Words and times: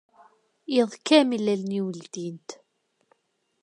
Iḍ 0.79 0.91
kamel, 1.07 1.45
allen-iw 1.53 1.87
ldint. 1.99 2.49